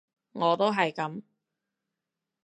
[0.31, 1.21] 我都係噉